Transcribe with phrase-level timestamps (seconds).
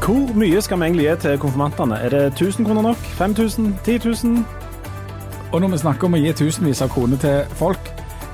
[0.00, 1.98] Hvor mye skal vi egentlig gi til konfirmantene?
[2.00, 2.96] Er det 1000 kroner nok?
[2.96, 3.74] 5000?
[3.84, 4.44] 10 000?
[5.52, 7.90] Og når vi snakker om å gi tusenvis av kroner til folk,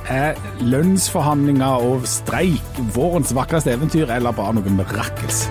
[0.09, 5.47] er lønnsforhandlinger og streik vårens vakreste eventyr, eller bare noe mirakels?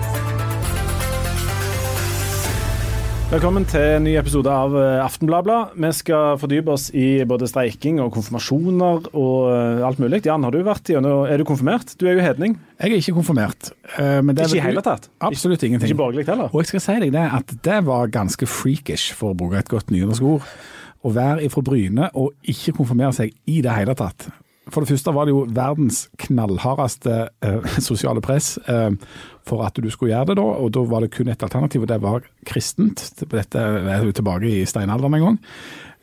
[3.26, 5.72] Velkommen til en ny episode av eh, Aftenbladet.
[5.82, 10.20] Vi skal fordype oss i både streiking og konfirmasjoner og eh, alt mulig.
[10.28, 11.96] Jan, har du vært gjennom Er du konfirmert?
[11.98, 12.54] Du er jo hedning.
[12.78, 13.72] Jeg er ikke konfirmert.
[13.98, 15.10] eh, Men det er Ikke i hele tatt?
[15.26, 15.90] Absolutt ingenting.
[15.90, 16.54] Ikke borgerlig heller?
[16.54, 19.74] Og jeg skal si deg det at det var ganske freakish, for å bruke et
[19.74, 20.46] godt nynorsk ord,
[21.02, 24.28] å være ifra Bryne og ikke konfirmere seg i det hele tatt.
[24.66, 27.16] For det første var det jo verdens knallhardeste
[27.46, 28.90] eh, sosiale press eh,
[29.46, 31.90] for at du skulle gjøre det da, og da var det kun et alternativ, og
[31.90, 33.12] det var kristent.
[33.30, 35.38] Dette er jo tilbake i steinalderen en gang.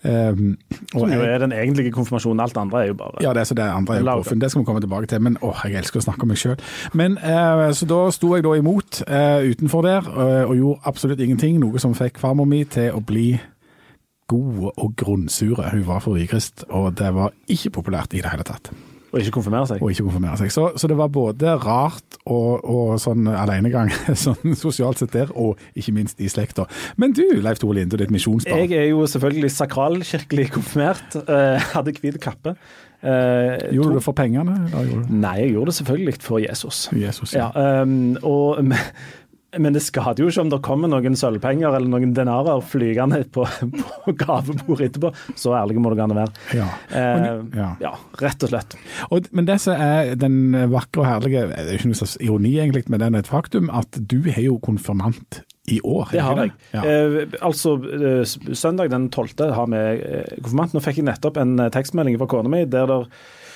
[0.04, 0.58] Um,
[0.94, 2.40] og Som jo er den egentlige konfirmasjonen.
[2.40, 4.42] Alt andre er jo bare ja, det, er så det andre er jo påfunn.
[4.42, 5.22] Det skal vi komme tilbake til.
[5.22, 6.58] Men åh, jeg elsker å snakke om meg sjøl.
[6.94, 11.24] Men eh, så da sto jeg da imot uh, utenfor der, uh, og gjorde absolutt
[11.24, 11.60] ingenting.
[11.64, 13.30] Noe som fikk farmor mi til å bli
[14.32, 15.70] god og grunnsure.
[15.74, 18.72] Hun var for vikrist, og det var ikke populært i det hele tatt.
[19.14, 19.82] Og ikke konfirmere seg.
[19.86, 20.50] Og ikke konfirmere seg.
[20.50, 23.92] Så, så det var både rart og, og sånn alenegang,
[24.24, 26.66] sånn sosialt sett der, og ikke minst i slekta.
[26.98, 28.64] Men du, Leif Tore Linde, ditt misjonsbarn.
[28.66, 31.20] Jeg er jo selvfølgelig sakralkirkelig konfirmert.
[31.30, 32.56] Uh, hadde hvit kappe.
[33.04, 34.58] Uh, Gjorde to- du det for pengene?
[35.12, 36.88] Nei, jeg gjorde det selvfølgelig for Jesus.
[36.96, 38.64] Jesus, Ja, ehm, og,
[39.58, 43.46] men det skader jo ikke om det kommer noen sølvpenger eller noen denarer flygende på,
[44.06, 45.14] på gavebordet etterpå.
[45.40, 46.36] Så ærlige må det gjerne være.
[46.58, 46.68] Ja.
[46.90, 47.70] Eh, ja.
[47.84, 48.78] ja, rett og slett.
[49.10, 52.56] Og, men det som er den vakre og herlige, det er ikke noe slags ironi
[52.58, 56.10] egentlig, men det er et faktum, at du har jo konfirmant i år.
[56.12, 56.52] Det har jeg.
[56.74, 56.84] Ja.
[56.84, 59.54] Eh, altså, eh, søndag den 12.
[59.56, 60.76] har vi eh, konfirmant.
[60.76, 63.00] Nå fikk jeg nettopp en eh, tekstmelding fra kona mi der det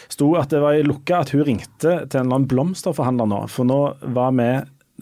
[0.08, 3.42] sto at det var i lukka at hun ringte til en eller annen blomsterforhandler nå.
[3.52, 3.82] For nå
[4.16, 4.50] var vi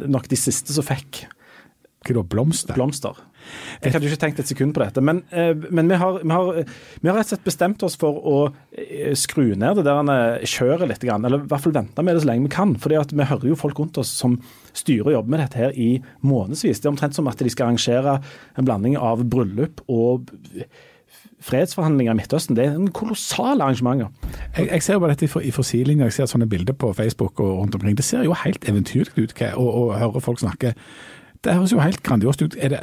[0.04, 1.26] nok de siste som fikk
[2.06, 2.76] Hva da, blomster?
[2.78, 3.18] blomster.
[3.84, 6.32] Jeg hadde jo ikke tenkt et sekund på dette, men, eh, men vi, har, vi,
[6.32, 6.62] har,
[7.02, 8.38] vi har rett og slett bestemt oss for å
[8.74, 12.30] eh, skru ned det der kjøret litt, eller i hvert fall vente med det så
[12.32, 12.76] lenge vi kan.
[12.82, 14.40] fordi vi hører jo folk rundt oss som
[14.74, 15.90] styrer og jobber med dette her i
[16.26, 16.82] månedsvis.
[16.82, 18.20] Det er omtrent som at de skal arrangere
[18.56, 20.32] en blanding av bryllup og
[21.46, 22.58] fredsforhandlinger i Midtøsten.
[22.58, 24.10] Det er en kolossale arrangementer.
[24.58, 25.66] Jeg, jeg ser jo bare dette i fra
[26.10, 27.98] jeg ser sånne bilder på Facebook og rundt omkring.
[27.98, 30.74] Det ser jo helt eventyrlig ut hva- å høre folk snakke.
[31.46, 32.56] Det høres jo helt grandiost ut.
[32.58, 32.80] Er det,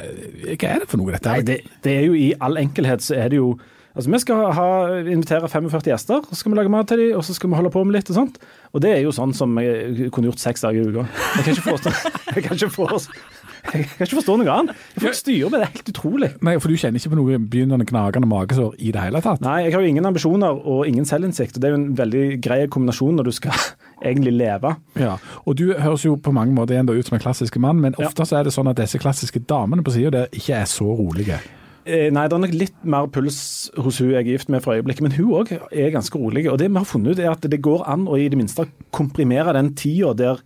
[0.55, 1.29] hva er det for noe, dette?
[1.29, 3.53] Nei, det, det er jo i all enkelhet så er det jo
[3.93, 4.63] Altså, Vi skal ha,
[5.05, 7.69] invitere 45 gjester, så skal vi lage mat til dem, og så skal vi holde
[7.69, 8.39] på med litt og sånt.
[8.73, 11.03] Og det er jo sånn som jeg kunne gjort seks dager i uka.
[11.35, 11.93] Jeg kan ikke forstå,
[12.33, 13.19] jeg kan ikke forstå,
[13.63, 14.75] jeg kan ikke forstå noe annet.
[14.99, 16.29] Folk styrer med det, helt utrolig.
[16.43, 19.41] Nei, for du kjenner ikke på noe begynnende knagende magesår i det hele tatt?
[19.45, 22.25] Nei, jeg har jo ingen ambisjoner og ingen selvinnsikt, og det er jo en veldig
[22.43, 23.55] grei kombinasjon når du skal
[24.07, 24.75] egentlig leve.
[24.99, 25.15] Ja,
[25.47, 28.07] og du høres jo på mange måter enda ut som en klassisk mann, men Ja.
[28.11, 30.89] ofte så er det sånn at disse klassiske damene på sida der ikke er så
[30.99, 31.39] rolige.
[31.85, 34.75] Eh, Nei, det er nok litt mer puls hos hun jeg er gift med for
[34.77, 36.45] øyeblikket, men hun òg er ganske rolig.
[36.51, 38.67] Og det vi har funnet ut er at det går an å i det minste
[38.95, 40.39] komprimere den tida der,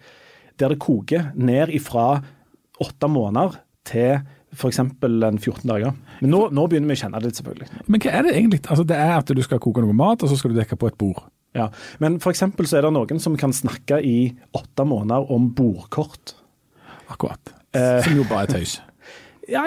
[0.58, 2.24] der det koker, ned ifra
[2.84, 3.58] åtte måneder
[3.88, 4.20] til
[4.58, 4.80] f.eks.
[4.80, 5.96] en 14 dager.
[6.22, 7.82] Men nå, nå begynner vi å kjenne det litt, selvfølgelig.
[7.88, 8.62] Men hva er det egentlig?
[8.66, 10.90] Altså, det er at du skal koke noe mat, og så skal du dekke på
[10.92, 11.26] et bord.
[11.58, 11.70] Ja.
[12.04, 12.44] Men f.eks.
[12.44, 14.18] så er det noen som kan snakke i
[14.58, 16.36] åtte måneder om bordkort.
[17.12, 17.54] Akkurat.
[17.76, 18.00] Eh.
[18.06, 18.80] Som jo bare er tøys.
[19.48, 19.62] Ja,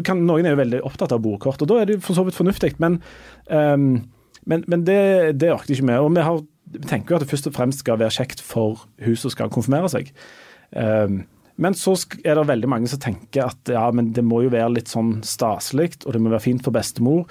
[0.00, 2.38] kan, Noen er jo veldig opptatt av bordkort, og da er det for så vidt
[2.38, 2.70] fornuftig.
[2.80, 2.94] Men,
[3.52, 3.98] um,
[4.48, 5.98] men, men det, det orket ikke vi.
[6.00, 6.38] Og vi, har,
[6.88, 9.90] tenker jo at det først og fremst skal være kjekt for hun som skal konfirmere
[9.92, 10.08] seg.
[10.72, 11.26] Ehm,
[11.58, 14.76] men så er det veldig mange som tenker at ja, men det må jo være
[14.76, 17.24] litt sånn staselig, og det må være fint for bestemor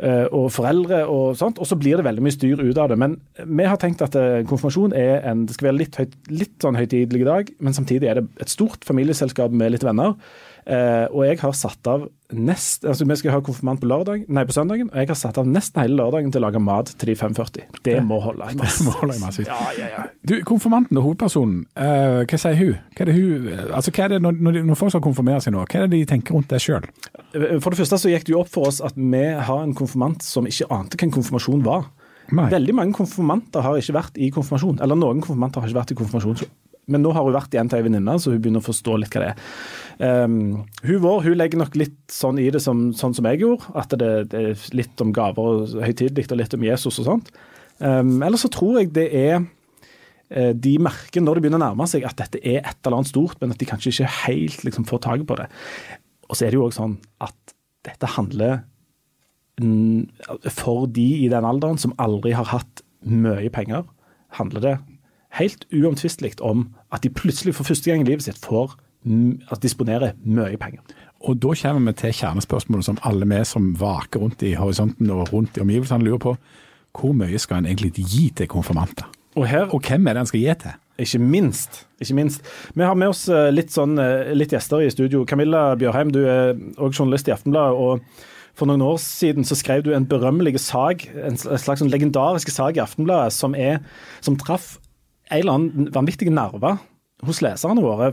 [0.00, 1.60] eh, og foreldre og sånt.
[1.60, 2.96] Og så blir det veldig mye styr ut av det.
[3.00, 6.56] Men vi har tenkt at eh, konfirmasjon er en, det skal være litt, høyt, litt
[6.64, 10.16] sånn høytidelig dag, men samtidig er det et stort familieselskap med litt venner.
[10.66, 14.44] Eh, og jeg har satt av nest, altså Vi skal ha konfirmant på, lørdag, nei,
[14.46, 17.10] på søndagen, og jeg har satt av nesten hele lørdagen til å lage mat til
[17.10, 17.64] de 5.40.
[17.88, 18.52] Det må holde.
[18.54, 19.16] Det må holde.
[19.48, 20.04] Ja, ja, ja.
[20.22, 22.76] Du, Konfirmanten og hovedpersonen, eh, hva sier hun?
[22.94, 25.64] Hva er det hun altså, hva er det når, når folk skal konfirmere seg nå,
[25.64, 26.86] hva er det de tenker rundt det sjøl?
[27.32, 30.22] For det første så gikk det jo opp for oss at vi har en konfirmant
[30.22, 31.88] som ikke ante hva en konfirmasjon var.
[32.30, 32.46] Nei.
[32.52, 34.78] Veldig mange konfirmanter har ikke vært i konfirmasjon.
[34.84, 36.52] Eller noen konfirmanter har ikke vært i konfirmasjon.
[36.90, 39.14] Men nå har hun vært igjen til ei venninne, så hun begynner å forstå litt
[39.14, 39.44] hva det er.
[40.00, 43.68] Um, hun vår hun legger nok litt sånn i det som, sånn som jeg gjorde,
[43.78, 47.32] at det, det er litt om gaver og høytidelig og litt om Jesus og sånt.
[47.78, 51.86] Um, Eller så tror jeg det er eh, de merker når det begynner å nærme
[51.90, 54.88] seg at dette er et eller annet stort, men at de kanskje ikke helt liksom,
[54.88, 55.48] får taket på det.
[56.30, 57.56] Og så er det jo òg sånn at
[57.86, 58.60] dette handler
[60.56, 63.82] For de i den alderen som aldri har hatt mye penger,
[64.38, 64.74] handler det
[65.38, 68.74] helt uomtvistelig om at de plutselig for første gang i livet sitt får
[69.06, 70.82] altså, disponerer mye penger.
[71.20, 75.32] Og da kommer vi til kjernespørsmålet som alle vi som vaker rundt i horisonten og
[75.32, 76.36] rundt i omgivelsene lurer på.
[76.96, 79.06] Hvor mye skal en egentlig gi til konfirmanter?
[79.36, 80.78] Og her Og hvem er det en skal gi til?
[80.98, 81.86] Ikke minst.
[82.00, 82.42] Ikke minst.
[82.74, 85.24] Vi har med oss eh, litt, sånn, eh, litt gjester i studio.
[85.24, 87.78] Camilla Bjørheim, du er òg journalist i Aftenbladet.
[87.78, 88.00] og
[88.58, 92.76] For noen år siden så skrev du en berømmelig sag, en slags sånn legendarisk sag
[92.76, 93.78] i Aftenbladet, som, er,
[94.20, 94.78] som traff
[95.30, 96.76] en eller annen vanvittig nerve
[97.26, 98.12] hos leserne våre.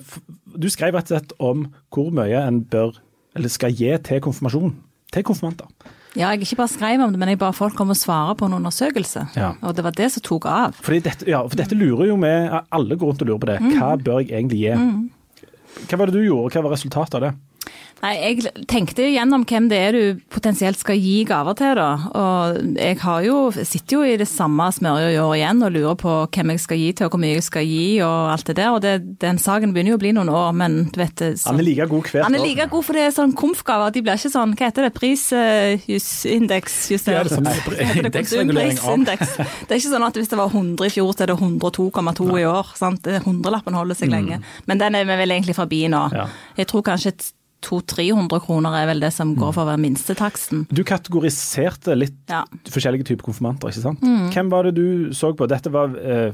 [0.57, 2.99] Du skrev rett og slett om hvor mye en bør,
[3.37, 4.75] eller skal gi til konfirmasjon.
[5.13, 5.69] Til konfirmanter.
[6.17, 8.47] Ja, jeg ikke bare skrev om det, men jeg ba folk om å svare på
[8.47, 9.27] en undersøkelse.
[9.37, 9.51] Ja.
[9.61, 10.79] Og det var det som tok av.
[10.83, 13.57] Fordi dette, ja, for dette lurer jo vi Alle går rundt og lurer på det.
[13.77, 14.73] Hva bør jeg egentlig gi?
[15.87, 17.31] Hva var det du gjorde, hva var resultatet av det?
[18.03, 21.73] Nei, Jeg tenkte gjennom hvem det er du potensielt skal gi gaver til.
[21.75, 21.97] da.
[22.13, 25.95] Og jeg har jo, sitter jo i det samme smørja i år igjen og lurer
[25.97, 28.55] på hvem jeg skal gi til, og hvor mye jeg skal gi og alt det
[28.59, 28.69] der.
[28.75, 31.59] Og det, den saken begynner jo å bli noen år, men du vet så, Han
[31.59, 33.89] er like god hvert Han er like god, for det er sånn komfgaver.
[33.97, 37.31] De blir ikke sånn, hva heter det, prisindeksjustert?
[37.33, 37.37] Uh,
[37.71, 38.83] det er indeksregulering av.
[39.07, 39.17] Det
[39.81, 42.65] ikke sånn at hvis det var 100 i fjor, så er det 102,2 i år.
[42.77, 43.01] sant?
[43.03, 44.37] Det- Hundrelappen holder seg lenge.
[44.67, 46.03] Men den er vi vel egentlig forbi nå.
[46.57, 47.11] Jeg tror kanskje
[47.65, 50.65] 200-300 kroner er vel det som går for å være minstetaksten.
[50.69, 52.43] Du kategoriserte litt Ja.
[52.69, 54.01] forskjellige typer konfirmanter, ikke sant?
[54.33, 55.47] Hvem var det du så på?
[55.49, 56.31] Dette var eh,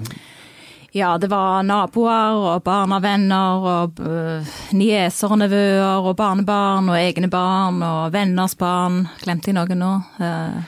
[0.93, 4.45] Ja, det var naboer og barnevenner og uh,
[4.77, 9.07] nieser og nevøer og barnebarn og egne barn og venners barn.
[9.23, 9.93] Glemte jeg noe nå?
[10.21, 10.61] Eh,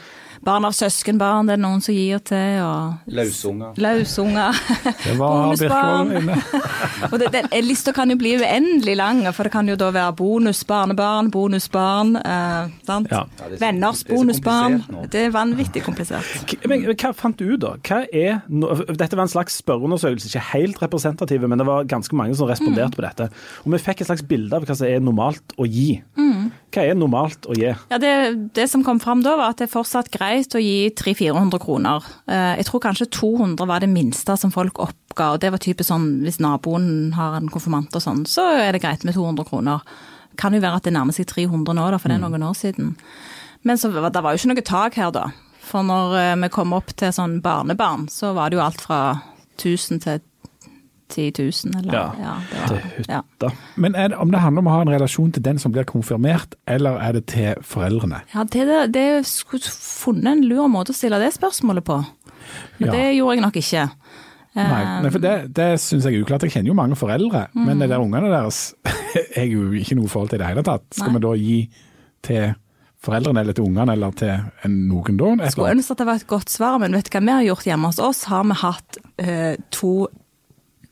[0.46, 2.60] barn av søskenbarn, det er noen som gir til.
[2.62, 3.74] og Lausunger.
[3.82, 4.60] Lausunger.
[5.04, 6.12] Det var Bonusbarn.
[6.12, 6.38] Birkevold inne.
[7.12, 10.14] og det, den lista kan jo bli uendelig lang, for det kan jo da være
[10.20, 13.10] bonusbarnebarn, bonusbarn, eh, sant?
[13.12, 13.24] Ja.
[13.46, 14.78] Er venners det er bonusbarn.
[15.12, 16.56] Det er vanvittig komplisert.
[16.70, 17.74] Men hva fant du ut, da?
[17.86, 22.16] Hva er, no- dette var en slags spørreundersøkelse, ikke helt representative, men det var ganske
[22.18, 23.30] mange som responderte på dette.
[23.66, 25.96] Og vi fikk et slags bilde av hva som er normalt å gi.
[26.76, 27.70] Hva er normalt å gi?
[27.72, 28.12] Ja, det,
[28.58, 32.10] det som kom fram da, var at det er fortsatt greit å gi 300-400 kroner.
[32.28, 35.88] Eh, Jeg tror kanskje 200 var det minste som folk oppga, og det var typisk
[35.94, 39.88] sånn hvis naboen har en konfirmant og sånn, så er det greit med 200 kroner.
[40.36, 42.60] Kan jo være at det nærmer seg 300 nå, da, for det er noen år
[42.60, 42.94] siden.
[43.64, 45.30] Men så, det var jo ikke noe tak her da.
[45.66, 49.00] For når eh, vi kom opp til sånn barnebarn, så var det jo alt fra
[49.56, 50.35] 1000 til 10
[51.40, 53.22] 000, eller Ja, ja, det Til hytta.
[53.44, 53.50] ja.
[53.78, 55.84] Men er det, om det handler om å ha en relasjon til den som blir
[55.86, 58.22] konfirmert, eller er det til foreldrene?
[58.34, 62.00] Ja, det, det, det skulle funnet en lur måte å stille det spørsmålet på.
[62.80, 62.92] Men Ja.
[62.92, 63.90] det gjorde jeg nok ikke.
[64.56, 66.44] Nei, Eh, nei for det, det syns jeg er uklart.
[66.48, 68.74] Jeg kjenner jo mange foreldre, men det der ungene deres
[69.36, 70.86] er jo ikke noe forhold til i det hele tatt.
[70.96, 71.18] Skal Nei.
[71.20, 71.58] vi da gi
[72.24, 72.54] til
[73.06, 75.50] foreldrene eller til ungene eller til noen da?
[75.52, 77.68] Skulle ønske at det var et godt svar, men vet du hva vi har gjort
[77.68, 78.24] hjemme hos oss?
[78.32, 80.08] Har vi hatt eh, to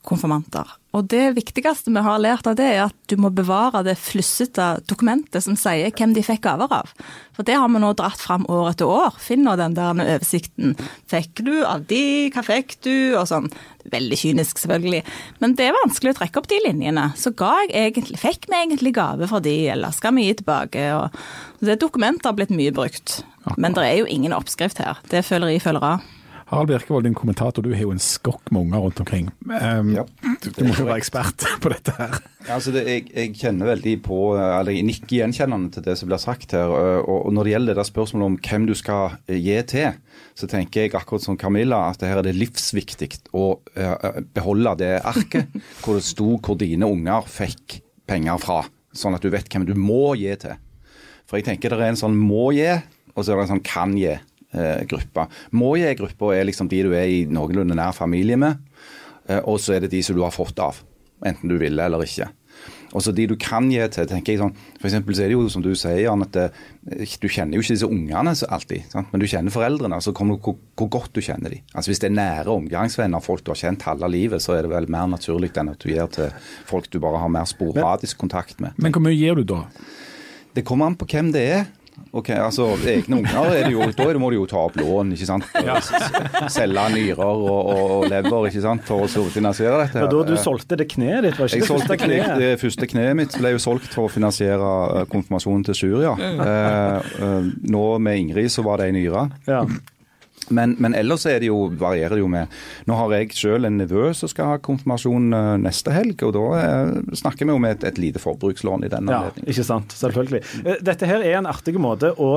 [0.04, 0.70] konfirmanter.
[0.94, 4.84] Og det viktigste vi har lært av det, er at du må bevare det flussete
[4.90, 6.92] dokumentet som sier hvem de fikk gaver av.
[7.34, 9.18] For det har vi nå dratt fram år etter år.
[9.24, 10.76] Finn nå den der oversikten.
[11.10, 13.50] Fikk du av de, hva fikk du, og sånn.
[13.90, 15.02] Veldig kynisk, selvfølgelig.
[15.42, 17.10] Men det er vanskelig å trekke opp de linjene.
[17.20, 20.90] Så ga jeg egentlig, fikk vi egentlig gave for de, eller skal vi gi tilbake?
[21.00, 23.24] Og det dokumentet har blitt mye brukt.
[23.58, 25.02] Men det er jo ingen oppskrift her.
[25.10, 26.12] Det føler jeg føler av.
[26.54, 29.30] Harald Birkevold, din kommentator, du har jo en skokk med unger rundt omkring.
[29.48, 30.04] Um, Ja.
[30.44, 32.20] du, du må jo være ekspert på dette her.
[32.46, 36.12] Ja, altså det, jeg, jeg kjenner veldig på, eller jeg nikker gjenkjennende til det som
[36.12, 36.70] blir sagt her.
[36.70, 39.98] og, og Når det gjelder det der spørsmålet om hvem du skal eh, gi til,
[40.38, 44.76] så tenker jeg akkurat som Camilla at det her er det livsviktig å uh, beholde
[44.82, 45.50] det arket
[45.82, 47.80] hvor det sto hvor dine unger fikk
[48.10, 48.62] penger fra.
[48.94, 50.60] Sånn at du vet hvem du må gi til.
[51.26, 52.70] For jeg tenker det er en sånn må gi,
[53.14, 54.14] og så er det en sånn kan gi.
[54.54, 55.28] Eh, Gruppe.
[55.52, 58.62] Må-jeg-gruppa er liksom de du er i noenlunde nær familie med,
[59.28, 60.82] eh, og så er det de som du har fått av
[61.24, 62.30] enten du ville eller ikke.
[62.94, 65.48] Og så De du kan gi til, tenker jeg sånn, for så er det jo
[65.50, 66.46] som du sier, Jan, at det,
[67.20, 69.10] du kjenner jo ikke disse ungene så alltid, sant?
[69.12, 69.98] men du kjenner foreldrene.
[70.04, 71.64] så kommer du hvor, hvor godt du kjenner dem.
[71.74, 74.74] Altså Hvis det er nære omgangsvenner, folk du har kjent halve livet, så er det
[74.76, 76.30] vel mer naturlig enn at du gir til
[76.70, 78.78] folk du bare har mer sporadisk kontakt med.
[78.78, 79.64] Men hvor mye gir du da?
[80.54, 81.66] Det kommer an på hvem det er.
[82.14, 85.28] Ok, altså Egne unger er det jo, da må du jo ta opp lån, ikke
[85.30, 85.48] sant.
[85.66, 85.80] Ja.
[86.52, 89.98] Selge nyrer og, og, og lever ikke sant, for å finansiere dette.
[89.98, 90.08] Her.
[90.08, 92.36] var da du solgte det kneet ditt, var ikke Jeg det første kne, kneet?
[92.42, 94.70] det første kneet mitt ble jo solgt for å finansiere
[95.00, 96.14] eh, konfirmasjonen til Syria.
[96.20, 96.34] ja.
[96.44, 99.28] Eh, eh, nå med Ingrid så var det ei nyre.
[99.50, 99.64] Ja.
[100.52, 102.52] Men, men ellers er det jo, varierer det jo med
[102.90, 106.44] Nå har jeg selv en nevø som skal ha konfirmasjon eh, neste helg, og da
[106.60, 109.96] eh, snakker vi om et, et lite forbrukslån i den ja, ikke sant.
[109.96, 110.44] Selvfølgelig.
[110.66, 112.36] Eh, Dette her er en artig måte å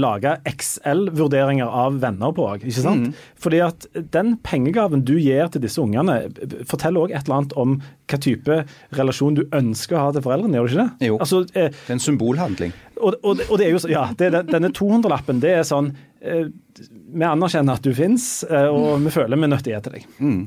[0.00, 3.18] lage XL-vurderinger av venner på òg, ikke sant?
[3.36, 3.84] Fordi at
[4.14, 6.22] den pengegaven du gir til disse ungene,
[6.70, 7.74] forteller òg et eller annet om
[8.08, 8.56] hva type
[8.96, 11.10] relasjon du ønsker å ha til foreldrene, gjør du ikke det?
[11.10, 11.18] Jo.
[11.20, 12.72] Altså, eh, Det er en symbolhandling.
[12.96, 15.92] og, og, og det er jo så, ja, det, denne 200-lappen, det er sånn
[16.24, 19.82] Vi anerkjenner at du fins, eh, og vi føler vi er nødt til å gi
[19.86, 20.06] til deg.
[20.18, 20.40] Mm.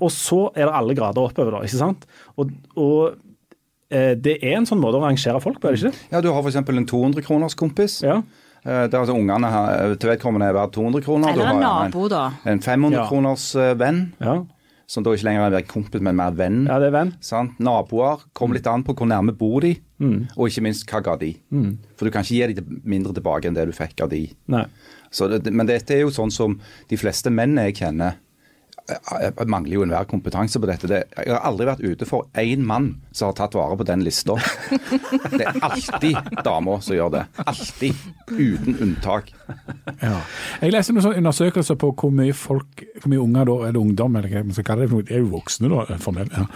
[0.00, 2.06] og så er det alle grader oppover, da, ikke sant?
[2.38, 3.16] Og, og
[3.90, 6.08] eh, det er en sånn måte å rangere folk på, er det ikke det?
[6.14, 6.56] Ja, Du har f.eks.
[6.62, 7.98] en 200-kroners kompis.
[8.06, 8.22] Ja.
[8.64, 9.50] Eh, Der altså ungene
[10.00, 11.34] til vedkommende er verdt 200 kroner.
[11.34, 12.22] Eller en nabo, da.
[12.48, 13.08] En 500 Ja.
[13.10, 14.38] kroners eh, venn, Ja.
[14.86, 16.66] Som da ikke lenger er en kompis, men mer venn.
[16.66, 17.14] ja, det er venn.
[17.24, 17.58] Sant?
[17.58, 18.20] Naboer.
[18.34, 20.26] Kom litt an på hvor nærme bor de, Mm.
[20.36, 21.32] og ikke minst hva ga de.
[21.96, 24.26] For du kan ikke gi dem mindre tilbake enn det du fikk av de.
[24.48, 24.64] Nei.
[25.10, 26.58] Så det, men dette er jo sånn som
[26.90, 28.16] de fleste menn jeg kjenner
[28.90, 30.88] eh, eh, mangler jo enhver kompetanse på dette.
[30.90, 34.04] Det, jeg har aldri vært ute for én mann som har tatt vare på den
[34.04, 34.36] lista.
[35.34, 37.22] Det er alltid damer som gjør det.
[37.44, 38.04] Alltid.
[38.30, 39.32] Uten unntak.
[40.00, 40.18] Ja.
[40.62, 44.16] Jeg leste noen sånne undersøkelser på hvor mye folk, hvor mye unger da, eller ungdom,
[44.18, 46.46] eller hva man skal kalle det, for noe, de er jo voksne da, formelt, ja.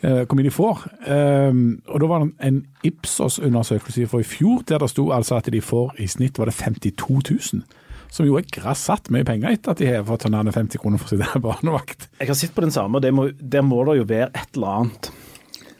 [0.00, 0.86] Eh, hvor mye de får.
[1.06, 5.50] Um, og da var det en Ipsos-undersøkelse fra i fjor, der det sto altså at
[5.52, 7.20] de får i snitt var det 52
[7.54, 7.79] 000.
[8.10, 11.06] Som jo er grassat mye penger etter at de har fått sånn 50 kroner for
[11.06, 12.08] å sitte barnevakt.
[12.20, 14.56] Jeg har sett på den samme, og det må, der må det jo være et
[14.58, 15.10] eller annet.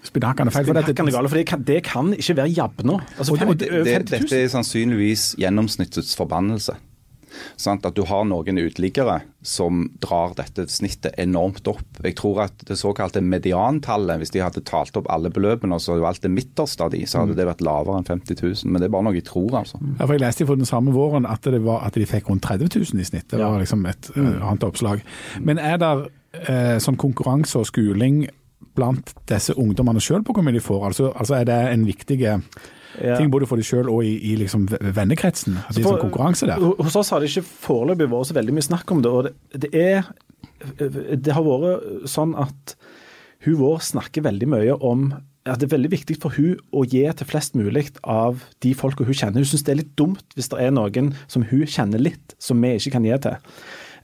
[0.06, 0.64] Spinakene feil.
[0.72, 3.00] Dette, gale, for det kan, det kan ikke være jabna.
[3.18, 6.76] Altså, det- det- Det, dette er sannsynligvis gjennomsnittets forbannelse.
[7.60, 7.86] Sant?
[7.86, 12.00] At du har noen uteliggere som drar dette snittet enormt opp.
[12.04, 15.96] Jeg tror at det såkalte mediantallet, hvis de hadde talt opp alle beløpene og så
[16.02, 18.70] valgt det midterste av de, så hadde det vært lavere enn 50 000.
[18.72, 19.80] Men det er bare noe jeg tror, altså.
[19.98, 22.44] Ja, for Jeg leste for den samme våren at, det var, at de fikk rundt
[22.44, 23.28] 30 000 i snitt.
[23.32, 23.62] Det var Ja.
[23.64, 25.00] liksom et eh, annet oppslag.
[25.40, 25.92] Men er det
[26.48, 28.26] eh, sånn konkurranse og skuling
[28.76, 30.84] blant disse ungdommene sjøl på hvor mye de får?
[30.92, 32.44] Altså, altså Er det en viktig eh,
[32.98, 33.14] Ja.
[33.16, 35.60] ting både for deg sjøl og i, i liksom vennekretsen?
[35.62, 36.58] At det er sånn konkurranse der?
[36.58, 39.12] Hos oss har det ikke foreløpig vært så veldig mye snakk om det.
[39.14, 40.10] og det, det er
[41.16, 42.74] Det har vært sånn at
[43.46, 45.12] hun vår snakker veldig mye om
[45.48, 49.06] at det er veldig viktig for hun å gi til flest mulig av de folka
[49.08, 49.40] hun kjenner.
[49.40, 52.60] Hun syns det er litt dumt hvis det er noen som hun kjenner litt, som
[52.60, 53.38] vi ikke kan gi til.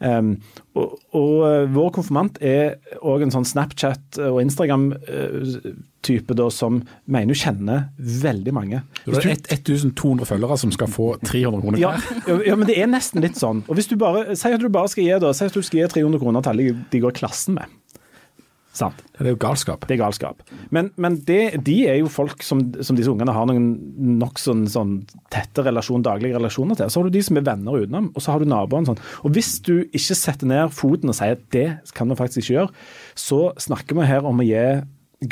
[0.00, 0.36] Um,
[0.76, 7.32] og, og eh, vår konfirmant er òg en sånn Snapchat- og Instagram-type da, som mener
[7.32, 8.82] hun kjenner veldig mange.
[9.04, 11.94] Så det er 1200 følgere som skal få 300 kroner Ja,
[12.44, 13.64] ja, men det er nesten litt sånn.
[13.66, 15.82] Og hvis du bare, Si at du bare skal gi da, si at du skal
[15.82, 17.72] gi 300 kroner til alle de går i klassen med.
[18.76, 18.98] Sant.
[19.16, 19.86] Det er jo galskap.
[19.88, 20.42] Det er galskap.
[20.74, 23.70] Men, men det, de er jo folk som, som disse ungene har noen
[24.20, 24.90] nokså sånn, sånn
[25.32, 26.90] tette relasjon, daglige relasjoner til.
[26.92, 28.90] Så har du de som er venner utenom, og så har du naboene.
[28.90, 29.00] Sånn.
[29.24, 31.66] Og hvis du ikke setter ned foten og sier at det
[31.96, 32.84] kan vi faktisk ikke gjøre,
[33.16, 34.66] så snakker vi her om å gi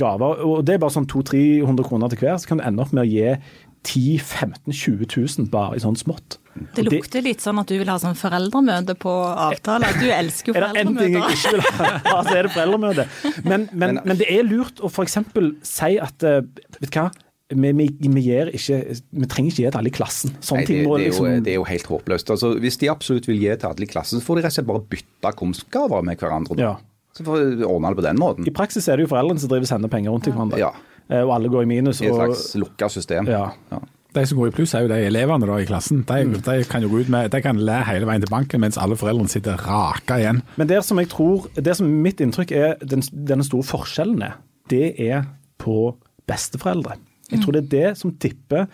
[0.00, 0.40] gaver.
[0.48, 3.04] Og det er bare sånn 200-300 kroner til hver, så kan du ende opp med
[3.04, 3.36] å gi
[3.84, 6.38] 10 15 20 000 bare i sånn smått.
[6.74, 9.88] Det lukter litt sånn at du vil ha sånn foreldremøte på avtale.
[9.98, 13.06] Du elsker jo Er det en ting jeg ikke vil ha, så er det foreldremøte.
[13.44, 15.18] Men, men, men det er lurt å f.eks.
[15.66, 16.40] si at eh,
[16.78, 17.08] Vet du hva,
[17.54, 20.32] vi, vi, vi, gir ikke, vi trenger ikke gi til alle i klassen.
[20.40, 22.32] Sånne Nei, det, ting må det, er jo, liksom det er jo helt håpløst.
[22.34, 24.58] Altså, hvis de absolutt vil gi til alle i klassen, så får de rett og
[24.58, 26.56] slett bare bytte komstgaver med hverandre.
[26.62, 26.72] Ja.
[27.14, 28.48] Så får de ordne det på den måten.
[28.48, 30.58] I praksis er det jo foreldrene som driver sender penger rundt til hverandre.
[30.62, 30.72] Ja.
[31.10, 32.00] Eh, Og alle går i minus.
[32.00, 33.28] I et Og, slags lukka system.
[33.30, 33.50] ja.
[33.74, 33.82] Ja.
[34.14, 36.04] De som går i pluss, er jo de elevene da i klassen.
[36.06, 36.34] De, Mm.
[36.46, 38.94] de kan jo gå ut med, de kan le hele veien til banken, mens alle
[38.96, 40.42] foreldrene sitter raka igjen.
[40.56, 44.36] Men det som jeg tror, det som mitt inntrykk er den, denne store forskjellen er,
[44.70, 45.24] det er
[45.58, 45.96] på
[46.30, 46.94] besteforeldre.
[47.32, 48.66] Jeg tror det er det som tipper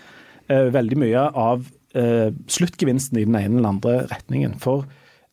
[0.50, 4.58] eh, veldig mye av eh, sluttgevinsten i den ene eller andre retningen.
[4.60, 4.84] For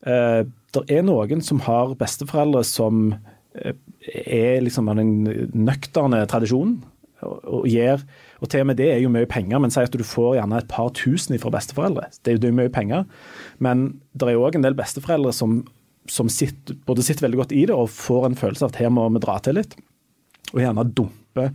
[0.06, 3.12] eh, det er noen som har besteforeldre som
[3.54, 3.74] eh,
[4.24, 6.78] er liksom av den nøkterne tradisjonen.
[7.26, 8.04] Og, gir,
[8.38, 10.60] og til og med det er jo mye penger, men si at du får gjerne
[10.60, 12.06] et par tusen fra besteforeldre.
[12.22, 13.08] Det er jo mye penger.
[13.64, 15.60] Men det er jo òg en del besteforeldre som,
[16.06, 18.94] som sitter, både sitter veldig godt i det og får en følelse av at her
[18.94, 19.74] må vi dra til litt.
[20.54, 21.50] Og gjerne dumpe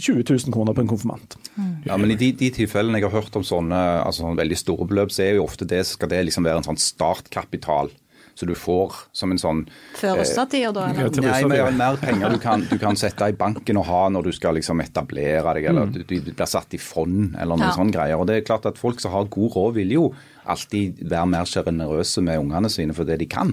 [0.00, 1.36] 20 000 kroner på en konfirmant.
[1.84, 4.86] Ja, men I de, de tilfellene jeg har hørt om sånne, altså sånne veldig store
[4.88, 7.92] beløp, så er jo ofte det, skal det liksom være en sånn startkapital.
[8.34, 9.62] Så du får som en sånn
[9.98, 10.86] Før russetida, da?
[10.88, 11.10] Eller?
[11.20, 14.30] Nei, men ja, mer penger du kan, du kan sette i banken og ha når
[14.30, 17.74] du skal liksom etablere deg, eller du, du blir satt i fond eller noen Ja.
[17.76, 18.16] sånne greier.
[18.18, 20.06] Og det er klart at Folk som har god råd, vil jo
[20.48, 23.52] alltid være mer sjenerøse med ungene sine for det de kan.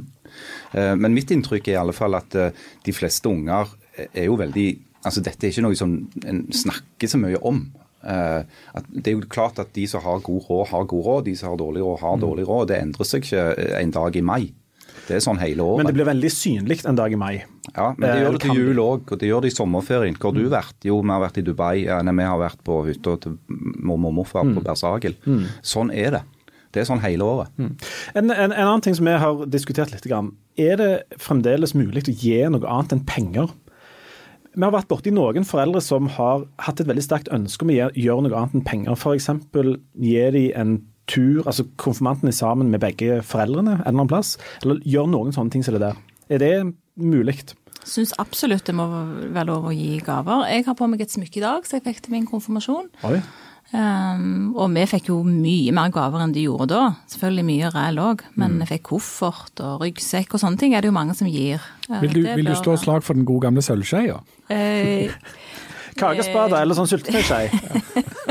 [0.73, 2.51] Eh, Men mitt inntrykk er i alle fall at eh,
[2.85, 3.67] de fleste unger
[4.13, 4.69] er jo veldig
[5.05, 5.93] altså Dette er ikke noe som
[6.27, 7.61] en snakker så mye om.
[8.03, 8.43] Uh,
[8.75, 11.25] at det er jo klart at de som har god råd, har god råd.
[11.25, 12.67] De som har dårlig råd, har dårlig råd.
[12.71, 13.43] Det endrer seg ikke
[13.79, 14.41] en dag i mai.
[15.07, 15.81] Det er sånn hele året.
[15.83, 17.43] Men det blir veldig synlig en dag i mai.
[17.75, 20.17] Ja, men det Eh, gjør det til jul òg, og det gjør det i sommerferien.
[20.17, 20.75] Hvor har du vært?
[20.85, 21.85] Jo, vi har vært i Dubai.
[22.03, 25.15] Nei, vi har vært på hytta til mormor og morfar på Bersagel.
[25.61, 26.21] Sånn er det.
[26.71, 27.49] Det er sånn hele året.
[27.57, 30.05] En, en, en annen ting som vi har diskutert litt,
[30.59, 33.49] er det fremdeles mulig å gi noe annet enn penger?
[34.53, 37.77] Vi har vært borti noen foreldre som har hatt et veldig sterkt ønske om å
[37.93, 38.97] gjøre noe annet enn penger.
[38.97, 39.29] F.eks.
[39.97, 44.35] gi de en tur, altså konfirmanten er sammen med begge foreldrene en eller annen plass.
[44.63, 45.97] Eller gjør noen sånne ting som det der.
[46.29, 46.53] Er det
[47.01, 47.39] mulig?
[47.89, 48.85] Syns absolutt det må
[49.33, 50.45] være lov å gi gaver.
[50.51, 52.89] Jeg har på meg et smykke i dag, så jeg fikk til min konfirmasjon.
[53.09, 53.21] Oi.
[53.69, 56.81] Um, og vi fikk jo mye mer gaver enn de gjorde da.
[57.11, 58.59] Selvfølgelig mye ræl òg, men Mm.
[58.65, 61.61] jeg fikk koffert og ryggsekk og sånne ting er det jo mange som gir.
[61.89, 64.17] Uh, Vil du, vil du slå et slag for den gode gamle sølvskeia?
[64.49, 65.13] Uh,
[66.01, 67.49] Kakespade eller sånn syltetøyskje?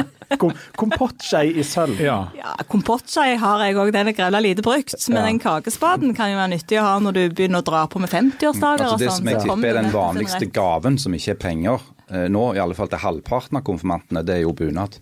[0.36, 1.98] Kom, kompottskei i sølv.
[2.04, 2.28] Ja.
[2.36, 4.94] ja, kompottskei har jeg òg, den er grevla lite brukt.
[5.08, 5.26] Men Ja.
[5.26, 8.10] den kakespaden kan jo være nyttig å ha når du begynner å dra på med
[8.10, 9.16] 50-årsdager Altså det sånn.
[9.16, 11.80] som jeg så tipper er den vanligste gaven som ikke er penger,
[12.10, 14.98] eh, nå i alle fall til halvparten av konfirmantene, det er jo bunad.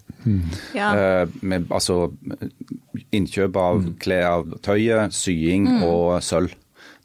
[0.74, 0.94] Ja.
[0.94, 2.12] Eh, med altså
[3.12, 3.94] innkjøp av Mm.
[3.98, 6.52] klær av tøyet, sying og sølv.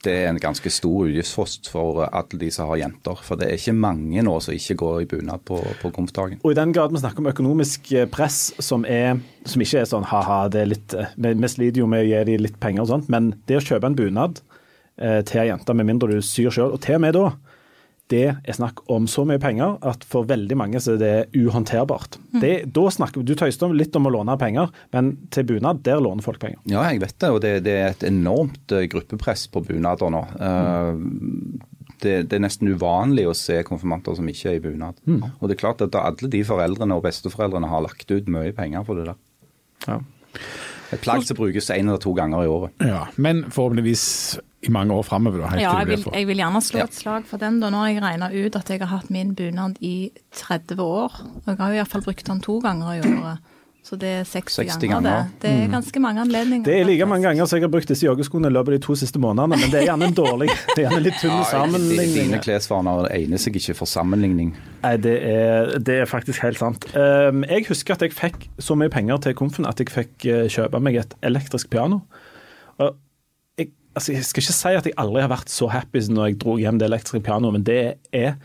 [0.01, 3.19] Det er en ganske stor utgiftspost for alle de som har jenter.
[3.21, 6.39] For det er ikke mange nå som ikke går i bunad på, på konfdagen.
[6.41, 9.91] Og i den grad vi snakker om økonomisk eh, press som, er, som ikke er
[9.91, 12.85] sånn ha-ha, det er litt eh, vi sliter jo med å gi dem litt penger
[12.85, 14.41] og sånt, men det å kjøpe en bunad
[14.97, 17.27] eh, til ei jente, med mindre du syr sjøl, og til og med da,
[18.11, 22.17] det er snakk om så mye penger at for veldig mange så er det uhåndterbart.
[22.41, 26.01] Det, da snakker, Du tøyste om litt om å låne penger, men til bunad, der
[26.03, 26.59] låner folk penger.
[26.71, 27.29] Ja, jeg vet det.
[27.31, 30.23] Og det, det er et enormt eh, gruppepress på bunader nå.
[30.41, 31.61] Mm.
[32.03, 34.99] det, det er nesten uvanlig å se konfirmanter som ikke er i bunad.
[35.39, 38.85] Og det er klart at alle de foreldrene og besteforeldrene har lagt ut mye penger
[38.87, 39.19] på det der.
[39.87, 39.99] Ja.
[40.91, 42.71] Et plagg som brukes én eller to ganger i året.
[42.83, 43.05] ja.
[43.15, 44.03] Men forhåpentligvis
[44.61, 45.41] i mange år framover.
[45.45, 47.59] da, Ja, jeg vil, jeg vil gjerne slå et slag for den.
[47.59, 47.69] da.
[47.73, 51.15] Nå har jeg regna ut at jeg har hatt min bunad i 30 år.
[51.41, 53.47] Og jeg har jo iallfall brukt den to ganger i året.
[53.81, 55.29] Så det er 60, 60 ganger, ganger.
[55.33, 55.41] det.
[55.41, 56.65] Det er ganske mange anledninger.
[56.67, 58.85] Det er like mange ganger som jeg har brukt disse joggeskoene i løpet av de
[58.85, 61.47] to siste månedene, men det er gjerne en dårlig, det er gjerne litt tynn Ja,
[61.49, 62.13] sammenligning.
[62.29, 64.53] Dine klesvaner egner seg ikke for sammenligning.
[64.83, 66.85] Nei, det er, det er faktisk helt sant.
[66.93, 70.45] Um, jeg husker at jeg fikk så mye penger til komfen at jeg fikk eh,
[70.45, 72.03] kjøpe meg et elektrisk piano.
[73.95, 76.41] Altså, jeg skal ikke si at jeg aldri har vært så happy som når jeg
[76.43, 77.79] dro hjem det elektriske pianoet, men det
[78.15, 78.35] er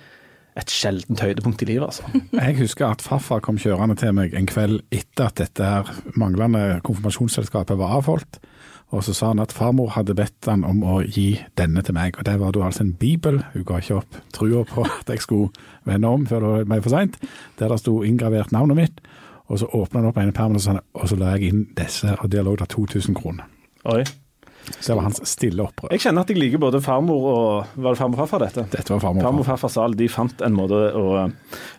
[0.56, 2.08] et sjeldent høydepunkt i livet, altså.
[2.46, 6.80] Jeg husker at farfar kom kjørende til meg en kveld etter at dette her manglende
[6.86, 8.40] konfirmasjonsselskapet var avholdt.
[8.94, 12.16] Og så sa han at farmor hadde bedt han om å gi denne til meg.
[12.16, 13.42] Og det var da altså en bibel.
[13.52, 15.50] Hun ga ikke opp trua på at jeg skulle
[15.84, 17.18] vende om før det var meg for seint.
[17.58, 19.02] Der det sto inngravert navnet mitt.
[19.50, 22.14] Og så åpna han opp ene permen og så, og så la jeg inn disse,
[22.16, 23.50] og der lå det 2000 kroner.
[23.90, 24.04] Oi.
[24.80, 25.92] Så det var hans stille opprør.
[25.94, 28.66] Jeg kjenner at jeg liker både farmor og Var det farmor og farfar, dette?
[28.72, 29.26] Dette var farmor.
[29.26, 29.62] Farmor og og farfar.
[29.68, 31.06] farfar Sal de fant en måte å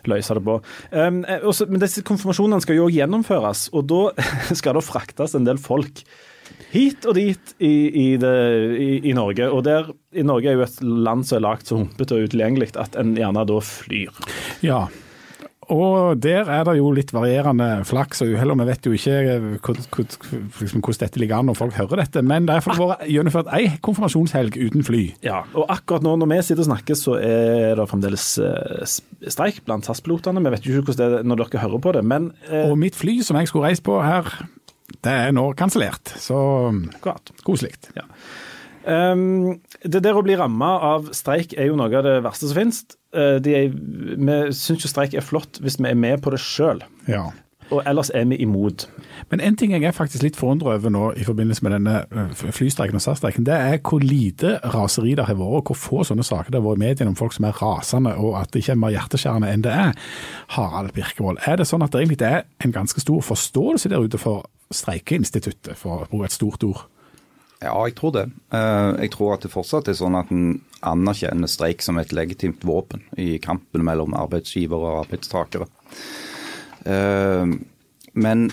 [0.08, 0.56] løse det på.
[0.92, 4.02] Um, eh, også, men disse konfirmasjonene skal jo gjennomføres, og da
[4.60, 6.04] skal det fraktes en del folk
[6.72, 8.36] hit og dit i, i, det,
[8.76, 9.50] i, i Norge.
[9.52, 12.72] Og der, i Norge er jo et land som er lagd så humpete og utilgjengelig
[12.80, 14.24] at en gjerne da flyr.
[14.64, 14.86] Ja.
[15.74, 19.16] Og der er det jo litt varierende flaks og uhell, og vi vet jo ikke
[19.34, 19.70] eh,
[20.62, 22.22] liksom hvordan dette ligger an når folk hører dette.
[22.24, 25.02] Men det har vært gjennomført ei konfirmasjonshelg uten fly.
[25.26, 28.96] Ja, og akkurat nå når vi sitter og snakker, så er det fremdeles eh,
[29.28, 30.44] streik blant SAS-pilotene.
[30.46, 32.78] Vi vet jo ikke hvordan det er når dere hører på det, men eh, Og
[32.80, 34.30] mitt fly som jeg skulle reist på her,
[35.04, 36.16] det er nå kansellert.
[36.16, 36.38] Så
[37.44, 37.74] koselig.
[37.98, 38.08] Ja.
[38.88, 42.56] Um, det der å bli ramma av streik er jo noe av det verste som
[42.56, 42.78] finnes.
[43.12, 46.40] Uh, de er, vi syns jo streik er flott hvis vi er med på det
[46.40, 47.26] sjøl, Ja.
[47.68, 48.86] og ellers er vi imot.
[49.28, 52.32] Men en ting jeg er faktisk litt forundra over nå i forbindelse med denne eh,
[52.56, 56.24] flystreiken og SAS-streiken, det er hvor lite raseri det har vært, og hvor få sånne
[56.24, 58.72] saker det har vært i mediene om folk som er rasende, og at det ikke
[58.78, 59.92] er mer hjerteskjærende enn det er.
[60.56, 64.20] Harald Birkevold, er det sånn at det egentlig er en ganske stor forståelse der ute
[64.22, 66.86] for streikeinstituttet, for å bruke et stort ord?
[67.60, 68.26] Ja, jeg tror det.
[68.54, 72.62] Eh, Jeg tror at det fortsatt er sånn at en anerkjenner streik som et legitimt
[72.62, 75.66] våpen i kampen mellom arbeidsgivere og arbeidstakere.
[76.86, 77.46] Eh,
[78.14, 78.50] Men